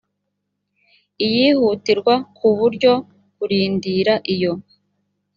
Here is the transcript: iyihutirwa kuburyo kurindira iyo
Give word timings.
iyihutirwa 1.25 2.13
kuburyo 2.37 2.93
kurindira 3.35 4.13
iyo 4.33 4.53